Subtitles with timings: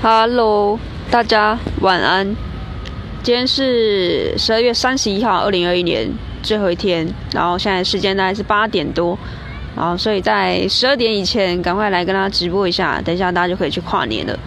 [0.00, 0.78] Hello，
[1.10, 2.24] 大家晚安。
[3.24, 6.08] 今天是十二月三十一号，二零二一年
[6.40, 7.04] 最后一天。
[7.32, 9.18] 然后现在时间大概是八点多，
[9.74, 14.38] 然后所以在十二点以前赶快来跟大家直播一下，等一下大家就可以去跨年了。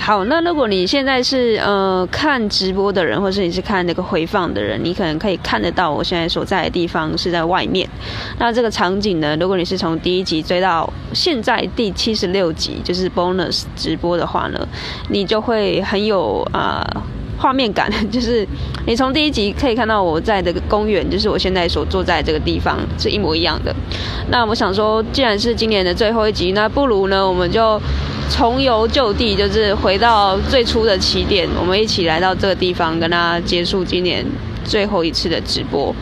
[0.00, 7.86] 好，那如果你现在是呃看直播的人，或是你是看那个回放的人，你可能可以看得到我现在所在的地方是在外面。
[8.38, 14.66] 那这个场景呢，如果你是从第一集追到现在第七十六集，就是 bonus 直播的话呢，
[15.10, 16.82] 你就会很有啊。
[17.38, 18.46] 画面感 就是
[18.84, 23.74] 你从第一集可以看到我在这个公园，就是我现在所坐在这个地方是一模一样的。
[24.30, 27.80] 那我想说，既然是今年的最后一集，那不如呢，我们就
[28.28, 34.26] 重游旧地，就是回到最初的起点，我们一起来到这个地方，跟大家结束今年
[34.64, 35.94] 最后一次的直播。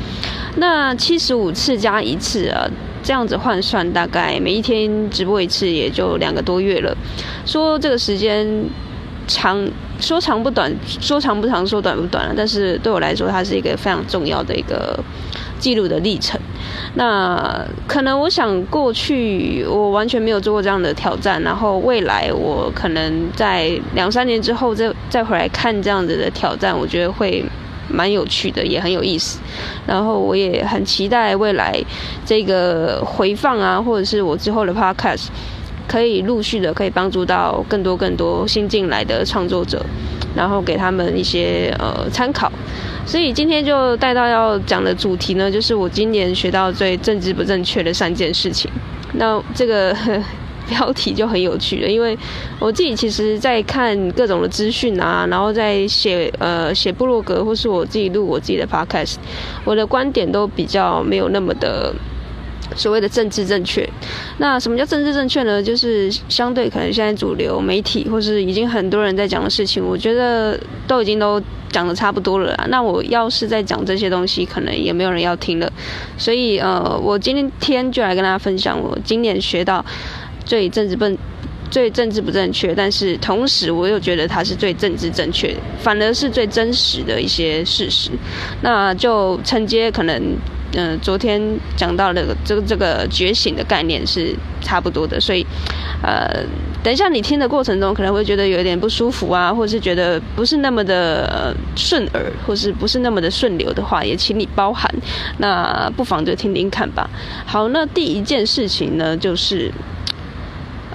[0.56, 2.66] 那七十五次加一次啊，
[3.02, 6.96] 这样子换算，大概每一天直播一次，也就两个多月了。
[7.44, 8.64] 说这个时间。
[9.26, 12.34] 长说长不短，说长不长，说短不短了。
[12.36, 14.98] 但是对我来说，它是一个非常重要的一个
[15.58, 16.40] 记录的历程。
[16.94, 27.44] 那可能我想过去我完全没有做过这样的挑战，然后未来我可能在两三年之后再再回来看这样子的挑战，我觉得会
[27.88, 29.40] 蛮有趣的，也很有意思。
[29.86, 31.78] 然后我也很期待未来
[32.24, 35.26] 这个回放啊，或者是我之后的 podcast。
[35.86, 39.84] 可以陆续的可以帮助到更多更多新进来的创作者，
[40.34, 42.50] 然后给他们一些呃参考。
[43.06, 48.70] 所以今天就带到要讲的主题呢，就是我今年学到最政治不正确的三件事情。
[49.12, 49.96] 那这个
[50.68, 52.18] 标题就很有趣了，因为
[52.58, 59.14] 我自己其实在看各种的资讯啊，然后在写呃写部落格，或是我自己录我自己的 podcast，
[59.64, 61.94] 我的观点都比较没有那么的。
[62.74, 63.88] 所谓的政治正确，
[64.38, 65.62] 那什么叫政治正确呢？
[65.62, 72.66] 就是相对可能现在主流媒体或是已经很多人在讲的事情，我觉得都已经都讲得差不多了啦。
[72.68, 75.72] 那我要是在讲这些东西，可能也没有人要听了。
[76.18, 79.84] 所以呃，我今天就来跟大家分享我今年学到
[80.44, 81.04] 最政治不
[81.70, 88.10] 最政治不正确，但是同时我又觉得它是最政治正确，反而是最真实的一些事实。
[88.60, 90.36] 那就承接可能。
[90.74, 91.40] 嗯、昨天
[91.74, 95.46] 讲到的这个这个觉醒的概念是差不多的，所以，
[96.02, 96.44] 呃，
[96.82, 104.92] 等一下你听的过程中可能会觉得有点不舒服啊，或是觉得不是那么的顺耳，或是不是那么的顺流的话，也请你包涵。
[105.38, 107.08] 那不妨就听听看吧。
[107.46, 109.72] 好，那第一件事情呢，就是，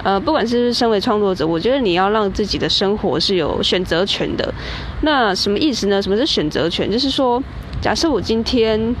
[0.04, 4.54] 呃，不管是身为创作者，我觉得你要让自己的生活是有选择权的。
[5.00, 6.00] 那什么意思呢？
[6.00, 6.88] 什么是选择权？
[6.88, 7.42] 就是说，
[7.80, 8.94] 假设我今天。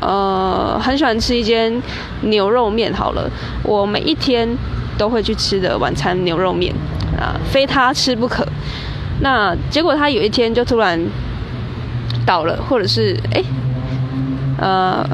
[0.00, 1.82] 呃，很喜欢吃一间
[2.22, 2.92] 牛肉面。
[2.92, 3.30] 好了，
[3.62, 4.48] 我每一天
[4.96, 6.74] 都会去吃的晚餐牛肉面
[7.18, 8.46] 啊，非他吃不可。
[9.20, 11.00] 那结果他有一天就突然
[12.24, 13.42] 倒了，或者是哎，
[14.58, 15.06] 呃。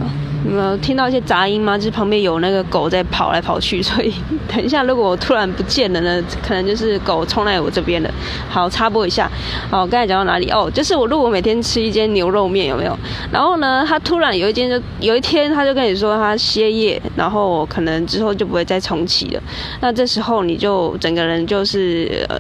[0.53, 1.78] 有听到一些杂音吗？
[1.78, 4.12] 就是旁边有那个狗在跑来跑去，所以
[4.47, 8.10] 等一下如果我突然不见了呢，可能就是狗冲来我这边了。
[8.49, 9.31] 好，插播一下。
[9.71, 10.50] 好，刚才讲到哪里？
[10.50, 12.99] 哦，就是我如果每天吃一间牛肉面，有没有？
[13.32, 19.43] 然后呢，他突然有一间就有一天他就跟你说他歇业，然后可能之后就不会再重启了。
[19.81, 22.38] 那这时候你就整个人就是呃。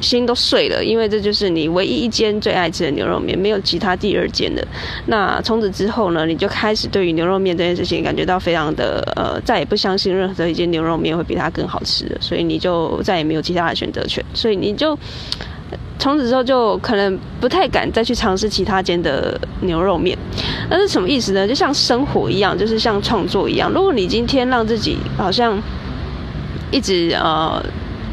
[0.00, 4.66] 心都碎了，因为这就是你唯一一间最爱吃的牛肉面，没有其他第二间的。
[5.06, 12.18] 那从此之后呢，你就开始对于牛肉面这件事情感觉到非常的呃，再也不相信任何一间牛肉面会比它更好吃了。
[12.20, 14.96] 所以你就再也没有其他的选择权，所以你就
[15.98, 20.16] 从此之后就可能不太敢再去尝试其他间的牛肉面。
[20.70, 21.48] 那是什么意思呢？
[21.48, 23.70] 就像生活一样，就是像创作一样。
[23.72, 25.60] 如果你今天让自己好像
[26.70, 27.60] 一直呃。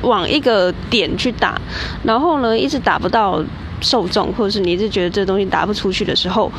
[0.01, 1.59] 往一个点去打，
[2.03, 3.43] 然后呢，一直打不到
[3.81, 6.51] 受众，或者是你一直觉得这东西打不出去的时候，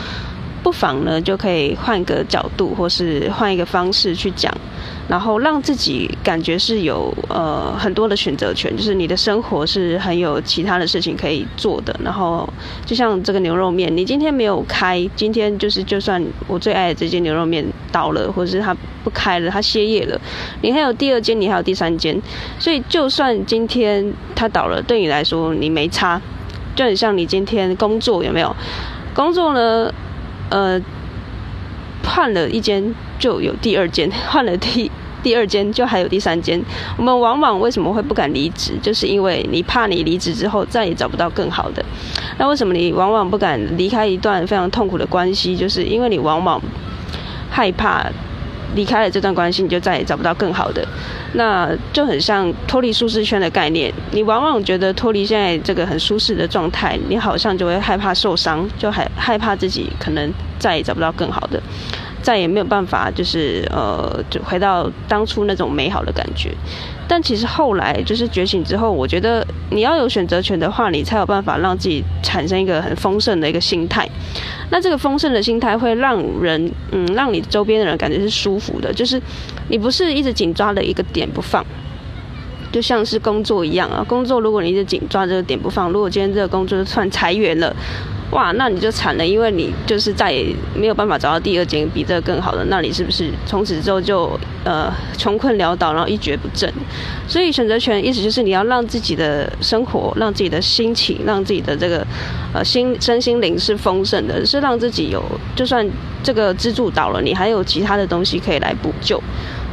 [0.62, 4.52] 不妨呢就可以换个角度，或是换一个方式去讲。
[5.08, 11.94] 然后让自己感觉是有呃很多的选择权，就是你的生活是很有其他的事情可以做的。
[12.02, 12.48] 然后
[12.84, 20.20] 就像这个牛肉面，你今天没有开，今天就是就算我最爱的这间牛肉面倒了，或者是它不开了，它歇业了，
[20.62, 22.20] 你还有第二间，你还有第三间，
[22.58, 26.20] 所以就算今天它倒了，对你来说你没差，
[26.74, 28.54] 就很像你今天工作有没有？
[29.14, 29.92] 工作呢，
[30.50, 30.80] 呃。
[32.08, 34.88] 换了一间就有第二间，换了第
[35.26, 36.62] 第二间就还有第三间。
[36.96, 38.74] 我们往往为什么会不敢离职？
[38.80, 41.84] 就是因为你怕你离职之后再也找不到更好的。
[42.38, 45.56] 那为什么你往往不敢离开一段非常痛苦的关系？
[45.56, 46.62] 就是因为你往往
[47.50, 48.06] 害怕
[48.76, 50.86] 离开了这段关系，你就再也找不到更好的。
[51.32, 53.92] 那就很像脱离舒适圈的概念。
[54.12, 61.60] 你往往觉得脱离现在这个很舒适的状态，你好像就会害怕受伤，就害害怕自己可能再也找不到更好的。
[62.26, 66.52] 再也没有办法，就是呃，就回到当初那种美好的感觉。
[67.06, 74.08] 但其实后来就是觉醒之后，我觉得你要有选择权的话，你才有办法让自己产生一个很丰盛的一个心态。
[74.70, 79.22] 那这个丰盛的心态会让人，嗯，让你周边的人感觉是舒服的，就是
[79.68, 81.64] 你不是一直紧抓的一个点不放，
[82.72, 84.04] 就像是工作一样啊。
[84.08, 87.72] 工作如果你一直紧抓这个点不放，如果今天这个工作算裁员了。
[88.32, 96.70] 哇，那你就惨了，因为你就是再也没有办法找到第二间比这个更好的，那你是不是从此之后就呃穷困潦倒，然后一蹶不振？
[97.28, 102.04] 所以选择权意思就是你要让自己的生活、让自己的心情、让自己的这个
[102.52, 105.22] 呃心身心灵是丰盛的，是让自己有
[105.54, 105.88] 就算
[106.24, 109.22] 这个支柱倒了，你还有其他的东西可以来补救。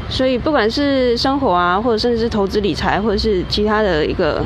[0.09, 4.45] 所以不管是生活啊，或者甚至是投资理财，或者是其他的一个。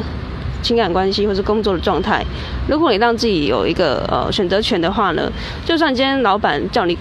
[0.62, 2.24] 情感关系或是工作的状态，
[2.68, 5.32] 如果你让自己有一个呃选择权的话呢，
[5.66, 6.98] 就算今天老板叫你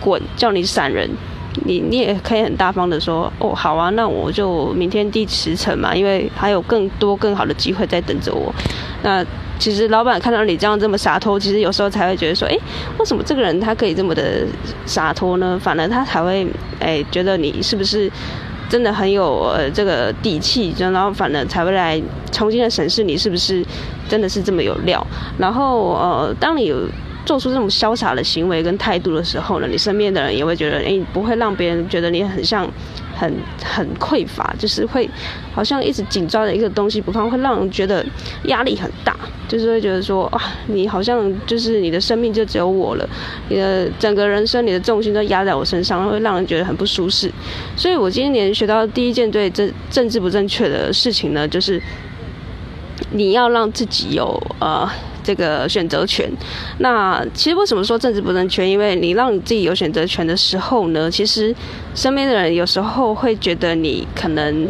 [0.00, 1.10] 滚，叫你闪人，
[1.64, 8.54] 你你也可以很大方的说，哦，好啊，那我就明天第十层嘛，因为还有更多更好的机会在等着我。
[9.02, 9.24] 那
[9.58, 12.56] 其实老板看到你这样这么洒脱，其实有时候才会觉得说，哎，
[12.98, 14.46] 为什么这个人他可以这么的
[14.84, 15.58] 洒脱呢？
[15.62, 16.46] 反而他才会
[16.78, 18.10] 哎觉得你是不是？
[18.68, 22.02] 真的很有呃这个底气，然后反而才会来
[22.36, 23.64] 重新的审视你是不是
[24.06, 25.04] 真的是这么有料。
[25.38, 26.86] 然后呃，当你有
[27.24, 32.68] 做出这种潇洒的行为跟态度的时候呢，你身边的人也会觉得，哎，不会让别人觉得你很像。
[33.18, 33.34] 很
[33.64, 35.08] 很匮乏，就是会
[35.54, 38.04] 好像一直紧抓着一个东西不放，会让人觉得
[38.44, 39.16] 压力很大，
[39.48, 43.08] 就是会觉得说啊，你好像就是你的生命就只有我了，
[43.48, 47.32] 你的整个人生，你的重心都压在我身上，会让人觉得很不舒适。
[47.74, 51.80] 所以我今年学到第一件对政政治不正确的事情呢，就是
[53.10, 54.88] 你要让自己有呃。
[55.26, 56.30] 这个选择权，
[56.78, 58.64] 那其实为什么说政治不正确？
[58.64, 61.52] 因为你让你自己有选择权的时候呢，其实
[61.96, 64.68] 身边的人有时候会觉得你可能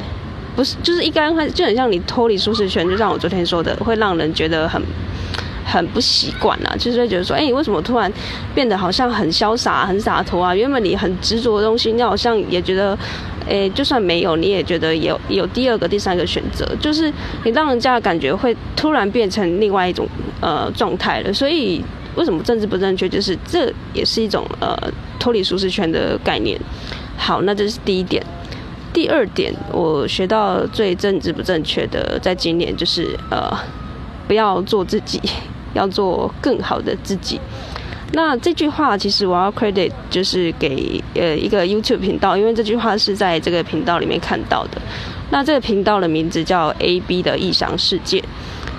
[0.56, 4.82] 不是，就是一刚开始就很像你脱离舒适圈，就像我昨天说的，会让人觉得很
[5.66, 8.10] 很不习惯啊，就是会觉得说，哎，你为什么突然
[8.54, 10.54] 变得好像很潇洒、很洒脱啊？
[10.54, 12.98] 原本你很执着的东西，你好像也觉得。
[13.48, 17.12] 诶，就算没有，你也觉得有有第二个、第三个选择，就是
[17.44, 20.06] 你让人家的感觉会突然变成另外一种
[20.40, 21.32] 呃状态了。
[21.32, 21.82] 所以
[22.16, 23.08] 为什么政治不正确？
[23.08, 24.76] 就是这也是一种呃
[25.18, 26.60] 脱离舒适圈的概念。
[27.16, 28.24] 好，那这是第一点。
[28.92, 33.50] 第二点，我学到最政治不正确的，在今年就是呃
[34.26, 35.20] 不要做自己，
[35.74, 37.38] 要做更好的自己。
[38.12, 44.80] 那这句话其实我要 credit 就是给呃一个 YouTube 频道，因为这句话是在这个频道里面看到的。
[45.30, 48.22] 那这个频道的名字叫 AB 的异想世界。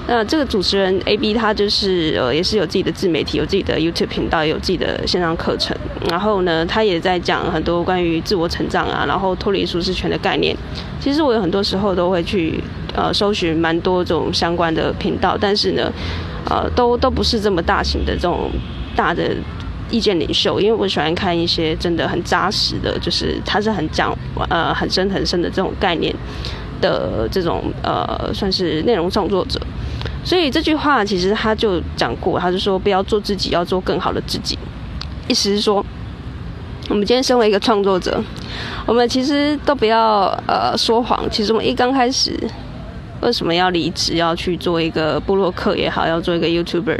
[0.08, 5.76] 那这个主持人 AB 他就是呃也是有自己的自媒体，有自己的 YouTube 频道，也有自己的线上课程。
[6.10, 10.56] 然后呢，他也在讲很多关于自我成长啊，然后脱离舒适圈的概念。
[11.02, 12.64] 其实我有很多时候都会去
[12.96, 15.92] 呃搜寻蛮多这种相关的频道，但是呢，
[16.50, 18.50] 呃都都不是这么大型的这种。
[18.98, 19.34] 大的
[19.90, 24.14] 意见领袖，因为我喜欢看一些真的很扎实的，就是他是很讲
[24.50, 26.14] 呃很深很深的这种概念
[26.82, 29.58] 的这种呃算是内容创作者。
[30.26, 34.60] 所以这句话其实他就讲过，他就说不要做自己，要做更好的自己。
[35.30, 35.86] 意思是说，
[36.90, 38.22] 我们今天身为一个创作者，
[38.86, 41.24] 我们其实都不要呃说谎。
[41.32, 42.38] 其实我们一刚开始
[43.22, 47.00] 为什么要离职，要去做一个布洛克也好，要做一个 YouTuber？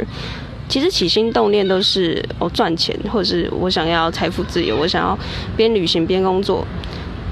[0.68, 5.18] 其实起心动念都是我赚钱，或者是我想要财富自由，我想要
[5.56, 6.62] 边旅行边工作。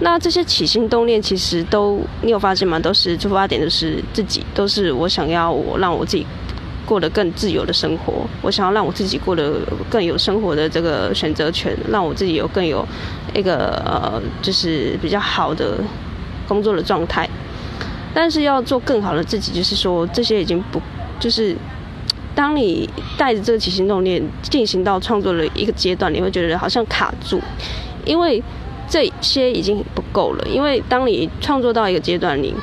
[0.00, 2.78] 那这些起心动念其实都，你有发现吗？
[2.78, 6.26] 都是出发点都是自己，都是我想要我让我自己
[6.87, 12.87] 过得更自由的生活，我想要让我自己过得更有生活的这个选择权，让我自己有更有
[13.35, 15.78] 一个呃，就是比较好的
[16.49, 17.28] 工作的状态。
[18.14, 20.81] 但是要做更好的自己，就是说这些已经不
[21.21, 21.55] 就是。
[22.37, 27.40] 当你带着这个起心动念进行到创作的一个阶段，你会觉得好像卡住，
[28.05, 28.43] 因为
[28.87, 30.47] 这些已经不够了。
[30.47, 32.55] 因为当你创作到一个阶段，你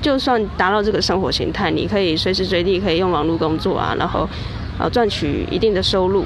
[0.00, 4.20] 就算达到这个生活形态，你可以随时随地可以用网络工作啊，然后
[4.78, 6.24] 啊赚取一定的收入。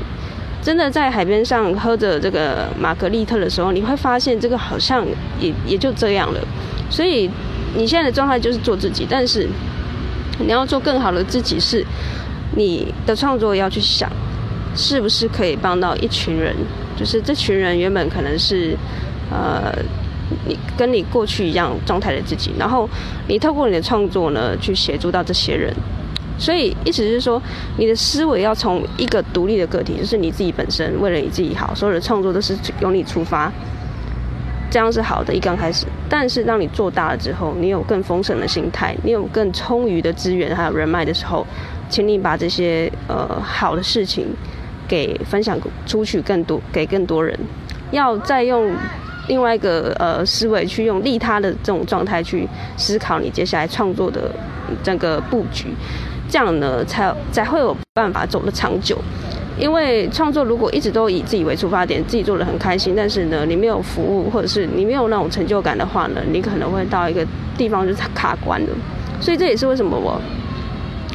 [0.60, 5.02] 真的在海边上喝着这个玛格丽特的时候，你会发现这个好像
[5.40, 6.40] 也也就这样了。
[6.90, 7.30] 所以
[7.74, 9.48] 你现在的状态就是做自己，但是
[10.38, 11.82] 你要做更好的自己是。
[12.56, 14.10] 你的创作要去想，
[14.74, 16.54] 是不是可以帮到一群人？
[16.96, 18.76] 就是这群人原本可能是
[19.30, 19.72] 呃，
[20.46, 22.88] 你跟你过去一样状态的自己，然后
[23.26, 25.74] 你透过你的创作呢，去协助到这些人。
[26.38, 27.40] 所以意思是说，
[27.78, 33.50] 你的思维要从一个独立的个体，就是你自己本身，为了你自己好，所有的创作都是由你出发，
[34.70, 35.32] 这样是好的。
[35.32, 41.46] 一刚开始，但是当你做大了之后，你有更丰盛的心态，你有更充裕的资源还有人脉的时候，
[41.92, 44.26] 请你把这些呃好的事情
[44.88, 47.38] 给分享出去，更多给更多人。
[47.90, 48.74] 要再用
[49.28, 54.30] 另外一个呃思维去用利他的这种状态去思考你接下来创作的
[54.82, 55.66] 整个布局。
[56.30, 58.96] 这样呢，才才会有办法走得长久。
[59.58, 67.22] 因为创作如果一直都以自己为出发点，自己做得很开心，但是呢，你没有服务，或者是你没有那种成就感的话呢，你可能会到一个
[67.58, 68.68] 地方就是卡关了。
[69.20, 70.18] 所以这也是为什么我。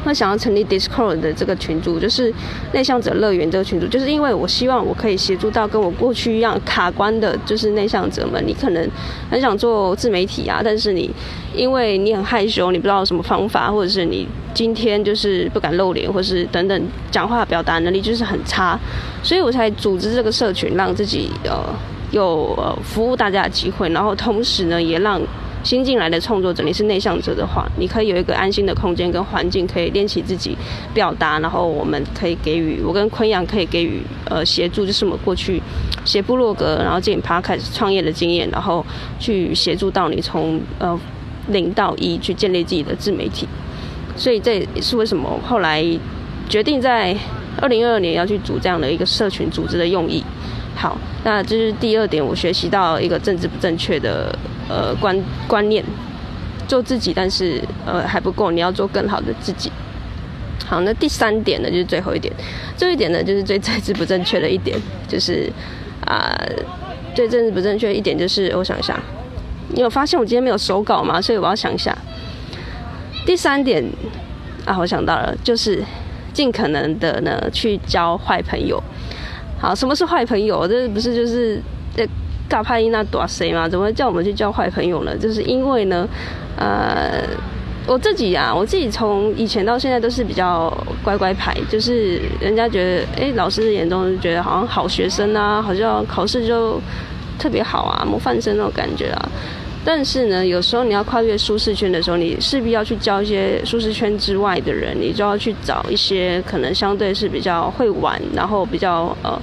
[0.04, 2.32] 会想要成立 Discord 的这个群组，就是
[2.72, 8.42] 内向者乐园这个群组，就是因为我希望我可以协助到跟我过去一样卡关的，就是内向者们。
[8.46, 8.88] 你可能
[9.30, 11.10] 很想做自媒体啊，但是你
[11.54, 18.78] 因为你很害羞，你不知道什么方法，或者是你今天就是不敢露脸，或者是等等，讲话表达能力就是很差，
[19.22, 21.62] 所以我才组织这个社群，让自己呃
[22.12, 25.20] 有呃服务大家的机会，然后同时呢也让。
[25.64, 30.56] 新进来的创作者，你是内向者的话，你可以有一个安心的空间跟环境，可以练习自己
[30.94, 31.38] 表达。
[31.40, 35.60] 然后我们可以给予我跟坤阳可以给予呃协助，就是我们过去
[36.04, 38.84] 写部落格，然后进 Podcast 创业的经验，然后
[39.18, 40.98] 去协助到你从呃
[41.48, 43.46] 零到一去建立自己的自媒体。
[44.16, 45.84] 所以这也是为什么后来
[46.48, 47.16] 决定在
[47.60, 50.24] 二零二二年要去组这样的一个社群组织的用意。
[50.80, 54.32] 好，那这是第二点，我学习到一个政治不正确的
[54.68, 55.84] 呃观观念，
[56.68, 59.72] 做自己，但是呃还不够，你要做更好的自己。
[60.64, 62.32] 好，那第三点呢，就是最后一点，
[62.76, 65.50] 最后一点呢，就是最政治不正确的一点，就是
[66.06, 66.32] 啊、
[67.12, 68.96] 最政治不正确一点就是，我想一下，
[69.70, 71.20] 你有发现我今天没有手稿吗？
[71.20, 71.92] 所以我要想一下。
[73.26, 73.84] 第三点
[74.64, 75.82] 啊，我想到了，就是
[76.32, 78.80] 尽可能的呢去交坏朋友。
[79.60, 80.66] 好，什么是坏朋友？
[80.68, 81.60] 这不是就是
[81.96, 82.08] 这
[82.48, 83.68] 尬拍音那多谁吗？
[83.68, 85.16] 怎么叫我们去交坏朋友呢？
[85.16, 86.08] 就是因为呢，
[86.56, 87.22] 呃，
[87.86, 90.72] 我自己啊，我自己从以前到现在都是比较
[91.02, 96.80] 乖乖牌，就是人家觉得，哎、老师的眼中就觉得好像好学生啊，好像考试就
[97.38, 99.28] 特别好啊，模范生那种感觉啊。
[99.90, 109.40] 但是呢，有时候你要跨越舒适圈的时候，你势必要去交一些舒适圈之外的人，你就要去找一些可能相对是比较会玩，然后比较呃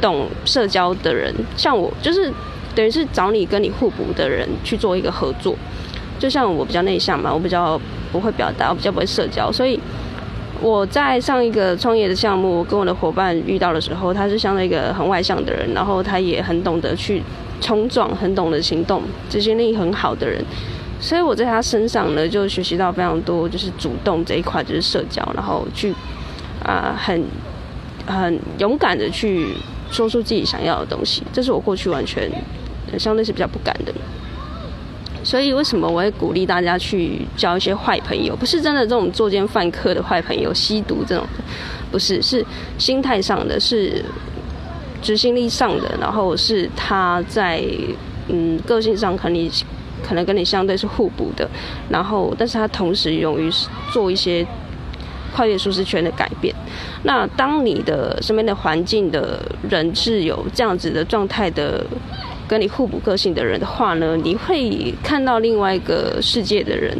[0.00, 1.34] 懂社交的人。
[1.56, 2.32] 像我就是
[2.76, 5.56] 等于是找你跟你互补的人去做一个合作。
[6.16, 7.76] 就像我比较内向嘛，我比较
[8.12, 9.80] 不会表达，我比较不会社交，所以
[10.60, 17.20] 我在上一个创业的项目，跟我的伙伴遇到的时候，他是相对一个很外向的人，然后他也很懂得去。
[17.60, 20.42] 冲撞，很懂得行动，执行力很好的人，
[21.00, 25.92] 所以我在他身上呢，就学习到非常多，就是主动这一块，就是社交，然后去
[26.64, 27.22] 啊、很
[28.06, 29.48] 很勇敢的去
[29.90, 32.30] 说出自己想要的东西，这是我过去完全
[32.98, 33.92] 相对是比较不敢的。
[35.24, 38.34] 所以为什么我会鼓励大家去交一些坏朋友？
[38.36, 41.26] 不是真的这种作奸犯科的坏朋友，吸毒这种，
[41.90, 42.44] 不是，是
[42.78, 44.04] 心态上的，是。
[45.02, 47.62] 执行力上的，然后是他在
[48.28, 49.50] 嗯个性上可能
[50.02, 51.48] 可能跟你相对是互补的，
[51.88, 53.50] 然后但是他同时勇于
[53.92, 54.46] 做一些
[55.34, 56.54] 跨越舒适圈的改变。
[57.04, 61.84] 那当你的身边的环境的人是有这样子的状态的，
[62.46, 66.96] 跟你互补个性的人的话呢，你会看到另外一个世界的人。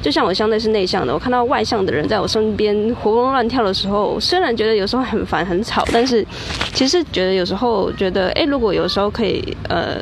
[0.00, 6.24] 就像我相对是内向的，我看到外向的人在我身边活蹦乱跳的时候，虽然觉得有时候很烦很吵，但是
[6.72, 10.00] 其实觉得有时候觉得，哎，如果有时候可以，呃，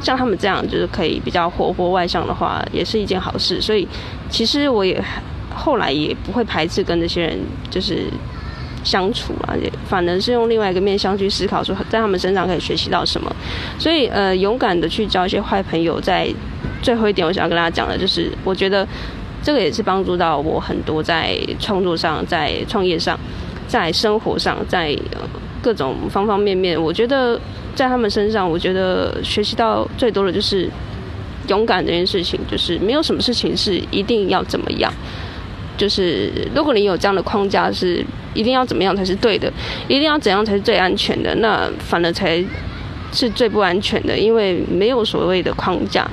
[0.00, 3.60] 像他们这样，就是可以比较活泼外向的话，也是一件好事。
[3.60, 3.86] 所以
[4.30, 5.02] 其实我也
[5.52, 7.36] 后来也不会排斥跟这些人
[7.68, 8.04] 就是
[8.84, 13.34] 相处啊，也反而是用另外一个面向去思考，说在他们身上可以学习到什么。
[13.80, 16.32] 所以呃，勇敢的去交一些坏朋友，在。
[16.82, 18.86] 最后一点，我想要跟大家讲的就是，我觉得
[19.42, 23.18] 这个也是帮助到我很多，在创作上、在创业上、
[23.66, 24.96] 在生活上、在
[25.62, 26.80] 各种方方面面。
[26.80, 27.40] 我觉得
[27.74, 30.68] 在他们身上，我觉得学习到最多的就是
[31.48, 32.38] 勇敢这件事情。
[32.50, 34.92] 就是没有什么事情是一定要怎么样，
[35.76, 38.04] 就是如果你有这样的框架，是
[38.34, 39.52] 一定要怎么样才是对的，
[39.88, 42.44] 一定要怎样才是最安全的，那反而才
[43.12, 46.08] 是最不安全的，因为没有所谓的框架。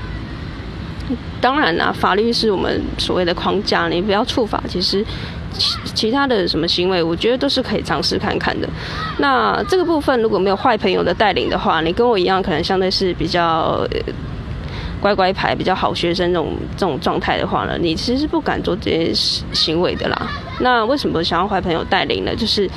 [1.45, 4.63] 当然啦，法律是我们所谓的框架，你不要触法。
[4.67, 5.05] 其实
[5.53, 8.67] 其其他的什么行为，我觉得都是可以尝试看看的。
[9.19, 13.87] 那这个部分如果没有坏朋友的带领的话，你跟我一样，可能相对是比较
[14.99, 19.13] 乖乖牌、比较好学生这种这种状态的话呢，你其实是不敢做这些
[19.53, 20.27] 行为的啦。
[20.61, 22.35] 那为什么想要坏朋友带领呢？
[22.35, 22.67] 就是。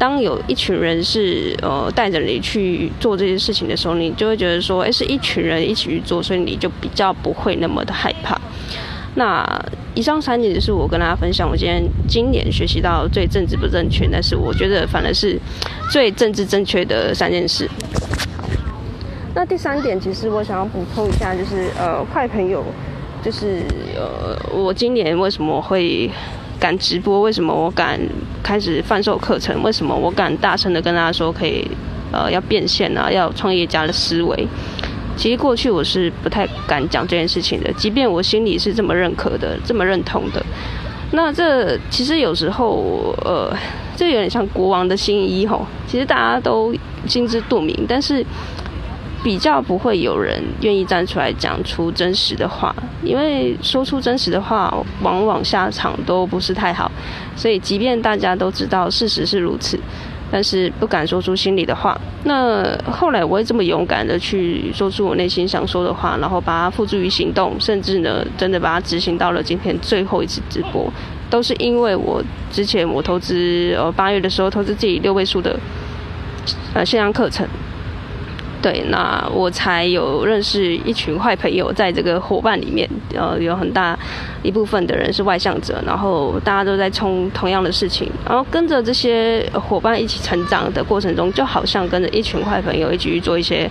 [0.00, 8.40] 当有一群人是呃带着你去做这些事情的时候，你就会觉得说，哎，是一群人一起去做，所以你就比较不会那么的害怕。
[9.16, 9.46] 那
[9.94, 15.38] 以上三点就是我跟大家分享，我今天今年学习到最政治不正确，但是我觉得反而是
[15.90, 17.68] 最政治正确的三件事。
[19.34, 22.64] 那第三点，其实我想要补充一下，就是呃坏朋友，
[23.22, 23.62] 就是
[23.94, 26.10] 呃我今年为什么会。
[26.60, 27.22] 敢直播？
[27.22, 27.98] 为什么我敢
[28.42, 29.62] 开始贩售课程？
[29.62, 31.66] 为什么我敢大声的跟大家说可以，
[32.12, 34.46] 呃，要变现啊，要创业家的思维？
[35.16, 40.44] 其实过去我是不太敢讲这件事情的，即便我心里是这么认可的，这么认同的。
[41.12, 43.50] 那这其实有时候，呃，
[43.96, 46.74] 这有点像国王的新衣吼，其实大家都
[47.06, 48.24] 心知肚明，但是。
[49.22, 56.90] 比较不会有人愿意站出来讲出真实的话，因为说出真实的话，往往下场都不是太好。
[57.36, 59.78] 所以，即便大家都知道事实是如此，
[60.30, 62.00] 但是不敢说出心里的话。
[62.24, 70.90] 那后来，我会这么勇敢的去说出我内心想说的话，然后把它付诸于行动，甚至呢，真的把它执行到了今天最后一次直播，
[71.28, 75.58] 都是因为我之前我投资呃八月的时候投资自己六位数的
[76.72, 77.46] 呃线上课程。
[78.62, 83.98] 对，那我才有认识一群坏朋友，在这个伙伴里面，呃，有很大
[84.42, 93.66] 一部分的人是外向者，然后大家都在冲同样的事情，然后跟着这些伙伴一起成长的过程中，就好像跟着一群坏朋友一起去做一些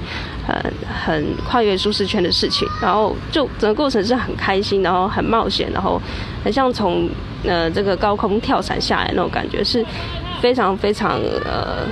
[0.48, 0.74] 很
[1.05, 6.01] 很跨越舒适圈的事情，然后就整个过程是很开心，然后很冒险，然后
[6.43, 7.08] 很像从
[7.46, 9.86] 呃这个高空跳伞下来那种感觉，是
[10.41, 11.86] 非常非常呃。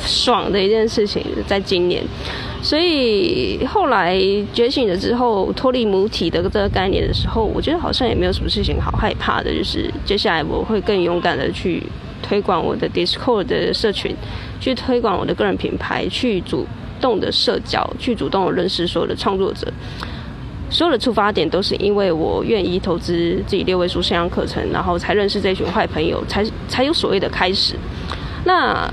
[0.00, 2.02] 爽的一件事情，在今年，
[2.62, 4.18] 所以后来
[4.52, 9.52] 觉醒了之后，脱离母体的这个概念的时候，我觉得好像也没有什么事情好害怕的。
[9.52, 11.82] 就是接下来我会更勇敢的去
[12.22, 14.14] 推广我的 Discord 的社群，
[14.60, 16.66] 去推广我的个人品牌，去主
[17.00, 19.66] 动的社交，去主动的认识所有的创作者。
[20.70, 27.74] 所有的出发点都是因为我愿意投资自己六位数线上课程，然后才认识这群坏朋友，才才有所谓的开始。
[28.44, 28.88] 那。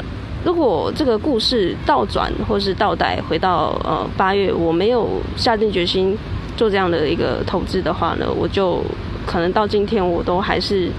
[0.46, 6.16] 如果这个故事倒转或是倒带回到呃八月，我没有下定决心
[6.56, 8.80] 做这样的一个投资的话呢，我就
[9.26, 10.92] 可能到今天我都还是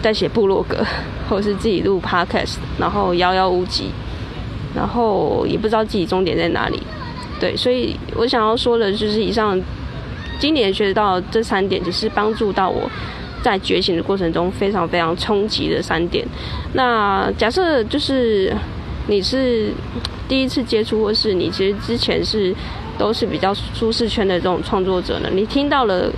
[0.00, 0.82] 在写部落格，
[1.28, 3.90] 或是自己录 podcast，然后遥遥无期，
[4.74, 6.82] 然后也不知道自己终点在哪里。
[7.38, 9.60] 对，所以我想要说的就是以上
[10.40, 12.90] 今年学到这三点，只是帮助到我。
[13.42, 16.26] 在觉醒的过程中，非常非常冲击的三点。
[16.72, 18.52] 那假设就是
[19.06, 19.70] 你是
[20.26, 22.52] 第一次接触，或是你其实之前是
[22.98, 25.28] 都是比较舒适圈的这种创作者呢？
[25.32, 26.10] 你听到了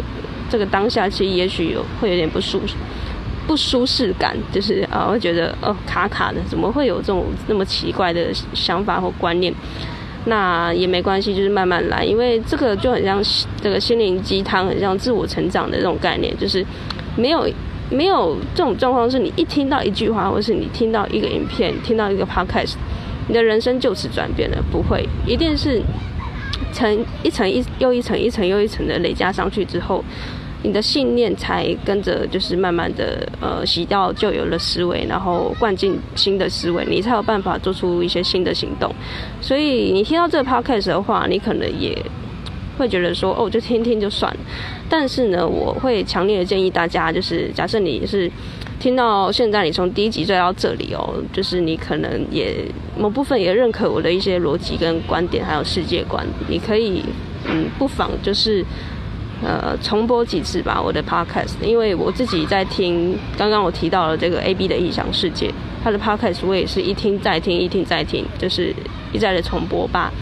[0.48, 2.59] 这个当下，其实也许有会有点不舒
[3.46, 9.52] 不舒适感，就是啊，会觉得哦卡卡的，怎么会有这种那么奇怪的想法或观念？
[10.24, 13.22] 那也没关系，就是慢慢来，因为这个就很像
[13.61, 16.64] 这个心灵鸡汤，很像自我成长的这种概念，就是。
[17.18, 17.46] 没有，
[17.90, 22.74] 没有这种状况，是你一听到一句话，或是你听到一个影片，听到一个 podcast，
[23.26, 24.62] 你的人生就此转变了。
[24.70, 25.83] 不会，一定是
[26.72, 30.04] 层一层一又一层一层又一层的累加上去之后，
[30.62, 38.94] 你的信念才跟着就是慢慢的呃洗掉旧有的思维，然后灌进新的思维，你才有办法做出一些新的行动。
[39.40, 42.00] 所以你听到这个 podcast 的话，你可能也。
[42.78, 44.40] 会觉得说哦，就听听就算了。
[44.88, 48.30] 但是呢，我会强烈的建议大家，就是假设你是
[48.78, 52.64] 听到现在，你从第一集追到这里哦，就是你可能也
[52.96, 56.24] 某部分也认可我的一些逻辑跟观点，还有世界观。
[56.48, 57.04] 你可以
[57.46, 58.64] 嗯，不妨就是
[59.42, 68.74] 呃重播几次吧，我的 podcast，因为我自己在听刚刚我提到了这个 AB 的异想世界，他的 podcast 我也是一听再听，一听再听，就是
[69.12, 70.12] 一再的重播吧。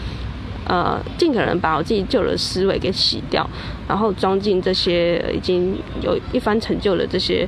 [0.67, 3.49] 呃，尽可能把我自己旧的思维给洗掉，
[3.87, 7.47] 然后装进这些已经有一番成就的这些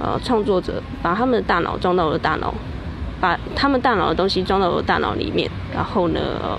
[0.00, 2.54] 呃创作者，把他们的大脑装到我的大脑，
[3.20, 6.58] 把他们大脑的东西装到我的大脑里面，然后呢，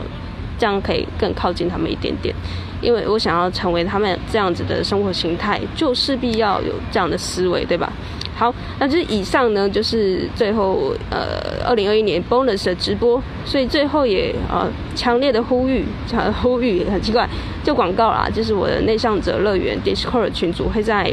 [0.60, 2.36] 这样可以更靠近他们一点点。
[2.82, 7.92] 因为我想要成为他们这样子的生活形态，就势必要有这样的思维，对吧？
[8.36, 17.28] 好，那就是以上呢，就是最后呃，二零二一年 bonus 的直播，所以最后也呃强烈的呼吁，强 呼吁很奇怪，
[17.64, 21.12] 就广告啦，就是我的内向者乐园 Discord 群组会在，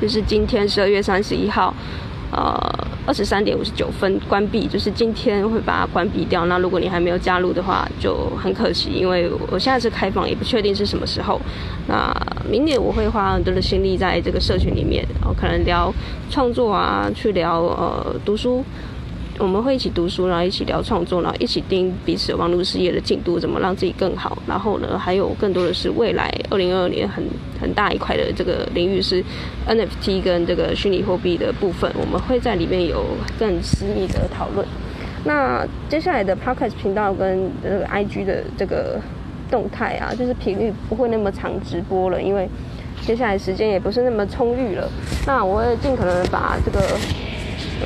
[0.00, 1.74] 就是今天十二月三十一号。
[2.30, 2.60] 呃，
[3.08, 6.44] 二十三点五十九分关闭，就是今天会把它关闭掉。
[6.44, 11.40] 那如果你还没有加入的话，就很可惜，因为我现在是开放，也不确定是什么时候。
[11.86, 12.14] 那
[12.46, 15.90] 明年我会花很多的心力在这个社群里面，然后可能聊
[16.28, 18.62] 创作啊，去聊呃读书。
[19.38, 24.36] 我们会一起读书，然后一起聊创作，然后一起盯彼此网络事业的进度，怎么让自己更好。
[24.46, 27.24] 然后呢，还有更多的是未来二零二二年很
[27.60, 29.22] 很大一块的这个领域是
[29.68, 33.04] NFT 跟这个虚拟货币的部分，我们会在里面有
[33.38, 34.66] 更私密的讨论。
[35.24, 39.00] 那接下来的 Podcast 频道跟这个 IG 的这个
[39.48, 42.48] 动态啊，就是频率不会那么长直播了，因为
[43.02, 44.90] 接下来时间也不是那么充裕了。
[45.26, 46.80] 那我会尽可能把这个。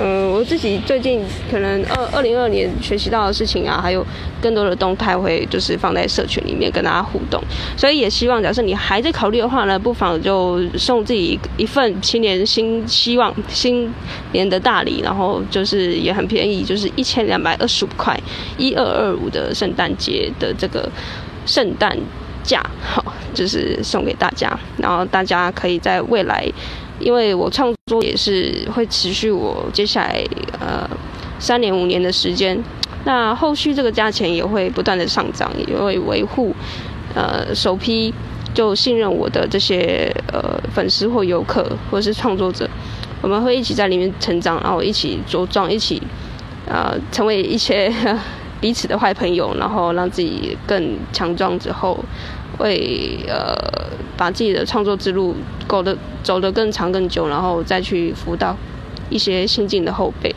[0.01, 4.05] 嗯，我自己最近可能二二零二年学习到的事情啊，还有
[4.41, 7.43] 更多的动态会就是放在社群里面跟大家互动，
[7.77, 13.93] 所以也希望，假设你还在考虑的话呢，不妨就送自己一份新年新希望新
[14.33, 18.19] 年的大礼，然后就是也很便宜，就是一千两百二十五块，
[18.57, 20.91] 一二二五的圣诞节的这个
[21.45, 21.95] 圣诞
[22.43, 26.51] 价，好，就是送给大家，然后大家可以在未来。
[27.03, 30.25] 因为我创作也是会持续我接下来
[30.61, 30.89] 呃
[31.39, 32.57] 三年五年的时间，
[33.05, 36.55] 那后续这个价钱也会不断的上涨，也会维护
[37.15, 38.15] 呃首批
[38.55, 42.69] 就信任我的这些呃粉丝或游客或是创作者，
[43.21, 46.01] 我们会一起在里面成长，然后一起茁壮，一起
[46.67, 47.93] 呃成为一些
[48.63, 52.03] 彼此的坏朋友，然后让自己更强壮之后。
[52.59, 53.57] 会呃
[54.15, 55.35] 把自己的创作之路
[55.67, 58.55] 走得走得更长更久，然后再去辅导
[59.09, 60.33] 一些新进的后辈。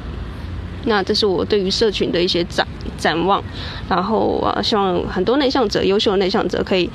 [0.86, 2.66] 那这是我对于社群的一些展
[2.98, 3.44] 展望，
[3.90, 6.90] 然后啊希望很多内向者，优秀的内向者可以。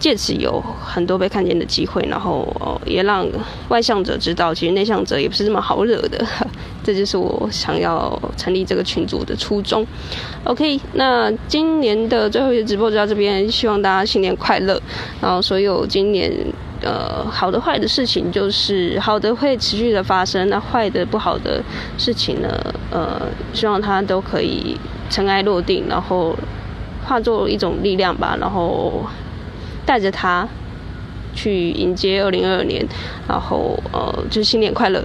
[0.00, 3.26] 借此有很多被看见的机会，然后也让
[3.68, 6.24] 外向者知道，其实内向者也不是这么好惹的。
[6.88, 9.86] 这就是我想要成立这个群组的初衷。
[10.44, 14.80] OK，那今年的最后一个直播就到这边，希望大家新年快乐。
[15.20, 16.32] 然后所有今年
[16.80, 21.62] 呃好的坏的事情，就是好的会持续的发生，那坏的不好的
[21.98, 22.48] 事情呢，
[22.90, 23.20] 呃，
[23.52, 24.74] 希望它都可以
[25.10, 26.34] 尘埃落定，然后
[27.04, 29.04] 化作一种力量吧，然后。
[29.86, 30.46] 带着他
[31.34, 32.86] 去迎接二零二二年，
[33.26, 35.02] 然后呃，就是新年快乐。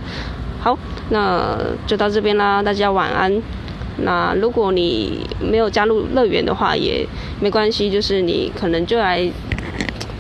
[0.59, 0.77] 好，
[1.13, 3.31] 那就到这边啦，大家晚安。
[3.97, 7.07] 那如果你没有加入乐园的话，也
[7.39, 9.23] 没关系，就是你可能就来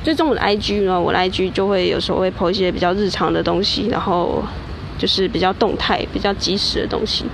[0.03, 4.43] 追踪我的 IG 呢，我的 IG 就会有时候会 po 一些比较日常的东西，然后
[4.99, 7.25] 就是比较动态、比较及时的东西。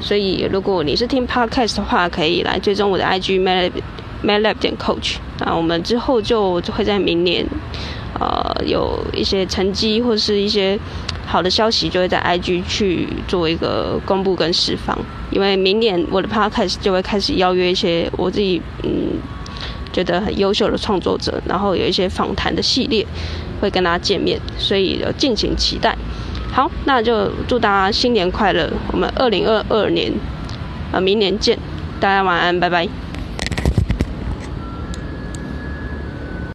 [0.00, 3.72] 所以如果你是听 Podcast 的话，可以来追踪我的 IG Maylab
[4.22, 5.18] m a l a b 点 Coach。
[5.38, 7.46] 那我们之后就会在明年，
[8.18, 10.78] 呃，有一些成绩或是一些
[11.26, 14.98] 好的消息，就会在 IG 去做一个公布跟释放。
[15.30, 19.20] 因为明年我的 Podcast 就会开始邀约一些我自己嗯
[19.92, 23.06] 觉得很优秀的创作者，然后有一些访谈的系列
[23.60, 25.96] 会跟大家见面，所以敬请期待。
[26.50, 28.72] 好，那就祝大家新年快乐！
[28.90, 30.12] 我们二零二二年，
[30.92, 31.58] 呃，明年见，
[32.00, 33.07] 大家晚安，拜拜。